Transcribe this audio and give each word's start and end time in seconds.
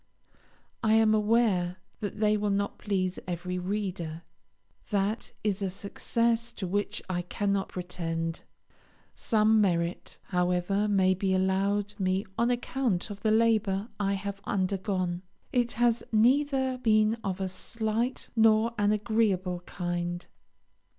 I 0.81 0.93
am 0.95 1.13
aware 1.13 1.77
that 1.99 2.19
they 2.19 2.35
will 2.35 2.49
not 2.49 2.79
please 2.79 3.19
every 3.27 3.59
reader; 3.59 4.23
that 4.89 5.31
is 5.43 5.61
a 5.61 5.69
success 5.69 6.51
to 6.53 6.65
which 6.65 7.03
I 7.07 7.21
cannot 7.21 7.69
pretend. 7.69 8.41
Some 9.13 9.61
merit, 9.61 10.17
however, 10.23 10.87
may 10.87 11.13
be 11.13 11.35
allowed 11.35 11.93
me 11.99 12.25
on 12.35 12.49
account 12.49 13.11
of 13.11 13.21
the 13.21 13.29
labour 13.29 13.89
I 13.99 14.13
have 14.13 14.41
undergone. 14.43 15.21
It 15.53 15.73
has 15.73 16.01
neither 16.11 16.79
been 16.79 17.17
of 17.23 17.39
a 17.39 17.47
slight 17.47 18.31
nor 18.35 18.73
an 18.79 18.91
agreeable 18.91 19.59
kind. 19.67 20.25